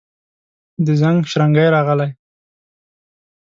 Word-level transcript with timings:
د 0.85 0.87
زنګ 1.01 1.17
شرنګی 1.31 1.67
راغلي 1.75 2.09